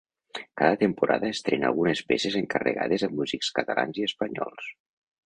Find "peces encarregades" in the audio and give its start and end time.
2.13-3.05